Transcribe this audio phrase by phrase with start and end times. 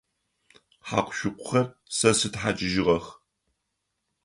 [0.87, 1.65] Хьакъу-шыкъухэр
[1.97, 3.05] сэ стхьакӏыжьыгъэх.